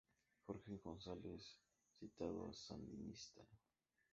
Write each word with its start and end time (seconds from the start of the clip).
Jorge 0.47 0.79
González 0.79 1.59
ha 1.77 1.91
citado 1.99 2.47
a 2.49 2.53
"Sandinista! 2.55 3.43